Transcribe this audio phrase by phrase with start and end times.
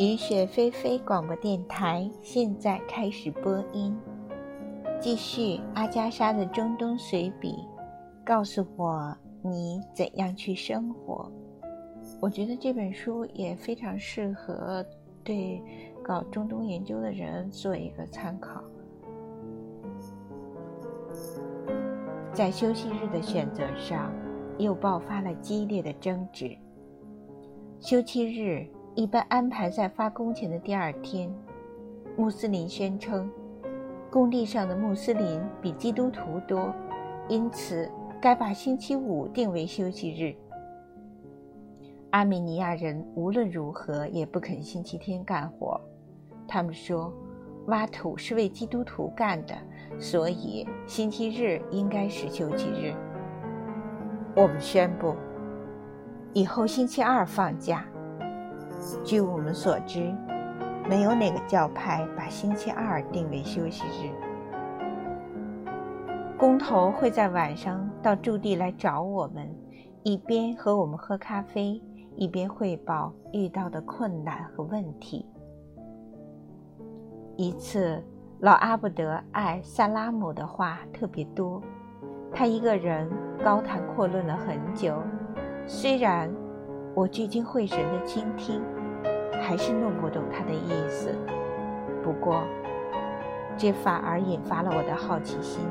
[0.00, 3.94] 雨雪霏霏广播电台现在开始播音，
[4.98, 7.54] 继续阿加莎的中东随笔。
[8.24, 11.30] 告诉我你怎样去生活。
[12.18, 14.82] 我觉得这本书也非常适合
[15.22, 15.62] 对
[16.02, 18.64] 搞中东研究的人做一个参考。
[22.32, 24.10] 在休息日的选择上，
[24.56, 26.56] 又爆发了激烈的争执。
[27.80, 31.32] 休息日一般安排在发工钱的第二天。
[32.16, 33.30] 穆斯林宣称，
[34.10, 36.74] 工地上的穆斯林比基督徒多，
[37.28, 37.90] 因此
[38.20, 40.34] 该把星期五定为休息日。
[42.10, 45.80] 阿米尼亚人无论如何也不肯星期天干活，
[46.48, 47.12] 他们说，
[47.66, 49.54] 挖土是为基督徒干的，
[49.98, 52.92] 所以星期日应该是休息日。
[54.34, 55.14] 我们宣布，
[56.32, 57.84] 以后星期二放假。
[59.04, 60.14] 据我们所知，
[60.88, 64.10] 没有哪个教派把星期二定为休息日。
[66.38, 69.48] 工头会在晚上到驻地来找我们，
[70.02, 71.82] 一边和我们喝咖啡。
[72.16, 75.24] 一边汇报遇到的困难和问题。
[77.36, 78.04] 一次，
[78.40, 81.62] 老阿布德·艾萨拉姆的话特别多，
[82.30, 83.08] 他一个人
[83.42, 85.00] 高谈阔论了很久。
[85.66, 86.30] 虽然
[86.94, 88.62] 我聚精会神地倾听，
[89.40, 91.14] 还是弄不懂他的意思。
[92.02, 92.42] 不过，
[93.56, 95.62] 这反而引发了我的好奇心。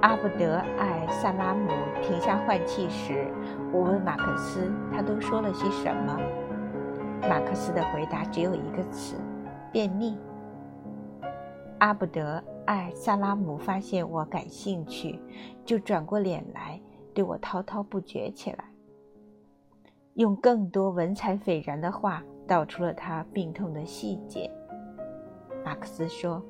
[0.00, 1.68] 阿布德·艾萨拉姆
[2.00, 3.26] 停下换气时，
[3.72, 6.16] 我问马克思：“他都说了些什么？”
[7.28, 9.16] 马克思的回答只有一个词
[9.72, 10.16] ：“便秘。”
[11.78, 12.36] 阿布德·
[12.66, 15.20] 艾萨拉姆发现我感兴趣，
[15.64, 16.80] 就转过脸来
[17.12, 18.64] 对我滔滔不绝起来，
[20.18, 24.50] 用更多文采斐然的话道出了他病痛的细节。
[25.64, 26.40] 马克思说。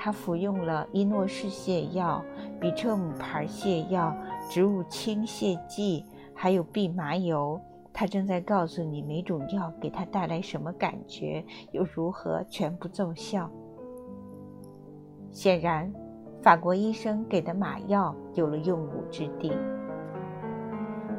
[0.00, 2.24] 他服用了伊诺氏泻药、
[2.60, 4.16] 比彻姆牌泻药、
[4.48, 7.60] 植物清泻剂，还有蓖麻油。
[7.92, 13.50] 他正在告诉你每种药给他带来什么感觉，又如何全部奏效。
[15.32, 15.92] 显然，
[16.44, 19.52] 法国医生给的马药有了用武之地。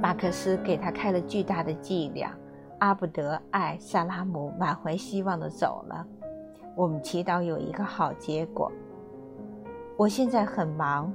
[0.02, 2.32] 马克思给他开了巨大的剂量。
[2.80, 6.08] 阿布德·艾萨拉姆满怀希望地走了。
[6.76, 8.72] 我们祈祷有一个好结果。
[9.98, 11.14] 我现在很忙，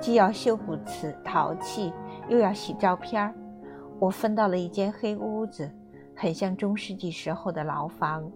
[0.00, 1.92] 既要修补瓷陶器，
[2.28, 3.34] 又要洗照片儿。
[3.98, 5.68] 我分到了一间黑屋子，
[6.14, 8.30] 很像中世纪时候的牢房。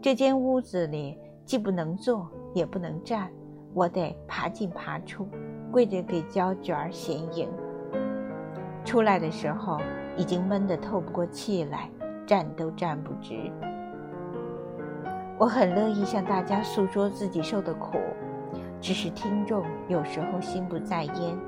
[0.00, 3.28] 这间屋子里既不能坐，也不能站，
[3.74, 5.26] 我得爬进爬出，
[5.72, 7.48] 跪着给胶卷显影。
[8.88, 9.78] 出来的时候
[10.16, 11.90] 已经闷得透不过气来，
[12.26, 13.52] 站都站不直。
[15.38, 17.98] 我很乐意向大家诉说自己受的苦，
[18.80, 21.38] 只是听众有时候心不在焉，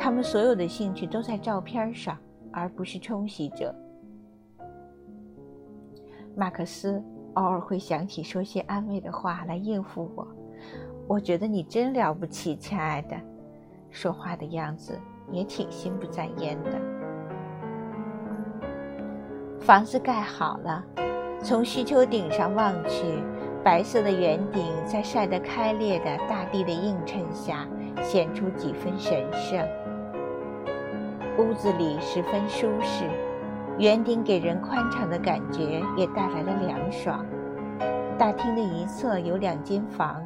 [0.00, 2.16] 他们所有的兴趣都在照片上，
[2.50, 3.74] 而不是冲洗者。
[6.34, 10.26] 马克思偶尔会想起说些安慰的话来应付我。
[11.06, 13.16] 我觉得你真了不起，亲爱的，
[13.90, 14.98] 说话的样子
[15.32, 16.70] 也挺心不在焉的。
[19.58, 20.84] 房子盖好了。
[21.42, 23.04] 从需求顶上望去，
[23.64, 27.66] 白色的圆顶在晒得开裂的大地的映衬下，
[28.00, 29.60] 显出几分神圣。
[31.36, 33.06] 屋子里十分舒适，
[33.76, 37.26] 圆顶给人宽敞的感觉，也带来了凉爽。
[38.16, 40.22] 大厅的一侧有两间房，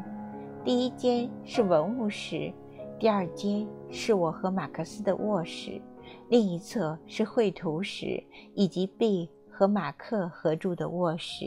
[0.62, 2.52] 第一间是文物室，
[2.98, 5.80] 第二间是我和马克思的卧室，
[6.28, 8.22] 另一侧是绘图室
[8.54, 9.30] 以及 B。
[9.58, 11.46] 和马克合住的卧室。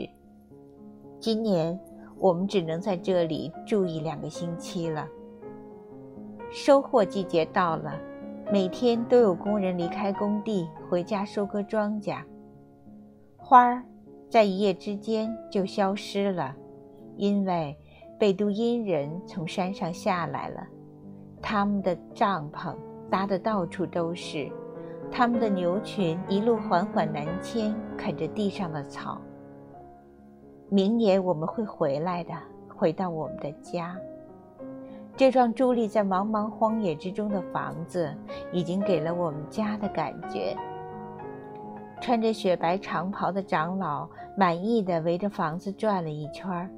[1.20, 1.78] 今年
[2.18, 5.06] 我们只能在这里住一两个星期了。
[6.50, 7.96] 收获季节到了，
[8.50, 12.20] 每天都有工人离开工地回家收割庄稼。
[13.36, 13.80] 花儿
[14.28, 16.52] 在一夜之间就消失了，
[17.16, 17.78] 因为
[18.18, 20.66] 贝都因人从山上下来了，
[21.42, 22.74] 他们的帐篷
[23.10, 24.50] 搭得到处都是。
[25.10, 29.20] 他们的牛群一路缓缓南迁，啃着地上的草。
[30.68, 32.32] 明年我们会回来的，
[32.68, 33.96] 回到我们的家。
[35.16, 38.14] 这幢伫立在茫茫荒野之中的房子，
[38.52, 40.56] 已经给了我们家的感觉。
[42.00, 46.70] 穿着雪白长袍的长老满意的围着房子转了一圈，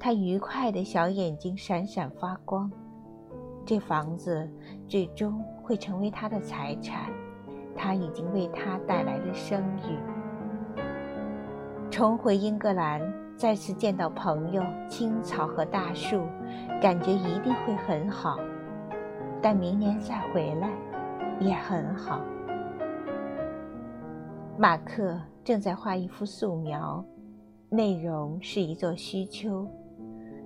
[0.00, 2.72] 他愉快的小眼睛闪闪发光。
[3.64, 4.48] 这房子
[4.86, 7.10] 最终会成为他的财产。
[7.76, 10.78] 他已经为他带来了声誉。
[11.90, 13.00] 重回英格兰，
[13.36, 16.22] 再次见到朋友、青草和大树，
[16.80, 18.38] 感觉一定会很好。
[19.42, 20.70] 但明年再回来，
[21.40, 22.20] 也很好。
[24.56, 27.04] 马克正在画一幅素描，
[27.68, 29.66] 内容是一座虚丘，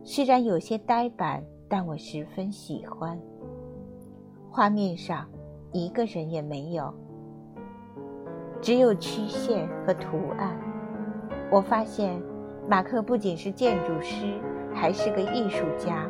[0.02, 3.18] 虽然有些呆板，但我十分喜欢。
[4.50, 5.28] 画面上
[5.72, 6.92] 一个人也没有，
[8.60, 10.58] 只有曲线和图案。
[11.50, 12.20] 我发现，
[12.66, 14.40] 马克不仅是建筑师，
[14.74, 16.06] 还是个艺术家。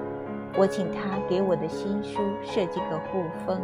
[0.57, 3.61] 我请他给我的新书设计个护封。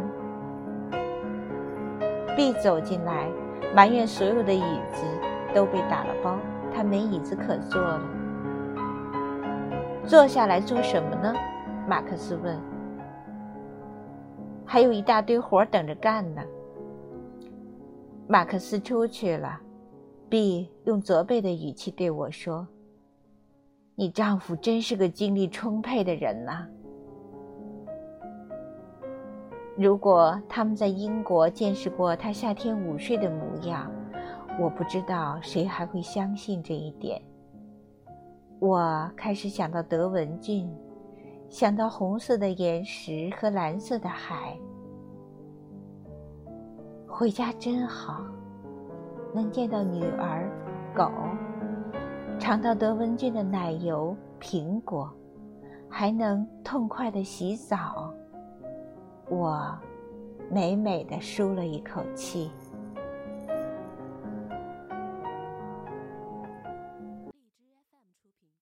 [2.35, 3.29] B 走进来，
[3.73, 4.61] 埋怨所有的椅
[4.91, 5.05] 子
[5.53, 6.37] 都被打了包，
[6.73, 8.01] 他没椅子可坐了。
[10.05, 11.33] 坐下来做什么呢？
[11.87, 12.59] 马克思问。
[14.65, 16.41] 还有一大堆活等着干呢。
[18.27, 19.61] 马克思出去了。
[20.27, 22.67] B 用责备的语气对我说
[23.93, 26.67] ：“你丈夫真是个精力充沛的人呐。
[29.77, 33.91] 如果他们在英国见识过他夏天午睡的模样，
[34.59, 37.21] 我不知道谁还会相信这一点。”
[38.59, 40.67] 我开始想到德文郡，
[41.55, 44.59] 想到红色的岩石和蓝色的海。
[47.07, 48.25] 回家真好。
[49.33, 50.51] 能见到女儿、
[50.93, 51.09] 狗，
[52.37, 55.09] 尝到德文郡的奶油、苹果，
[55.89, 58.13] 还能痛快的洗澡，
[59.29, 59.65] 我
[60.51, 62.51] 美美的舒了一口气。